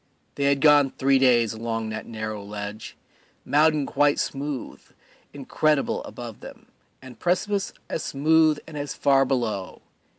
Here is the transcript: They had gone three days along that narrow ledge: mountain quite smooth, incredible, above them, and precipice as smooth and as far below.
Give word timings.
They 0.33 0.45
had 0.45 0.61
gone 0.61 0.89
three 0.97 1.19
days 1.19 1.53
along 1.53 1.89
that 1.89 2.07
narrow 2.07 2.43
ledge: 2.43 2.97
mountain 3.45 3.85
quite 3.85 4.17
smooth, 4.17 4.81
incredible, 5.31 6.03
above 6.05 6.39
them, 6.39 6.65
and 7.03 7.19
precipice 7.19 7.71
as 7.87 8.01
smooth 8.01 8.57
and 8.65 8.79
as 8.79 8.95
far 8.95 9.25
below. 9.25 9.83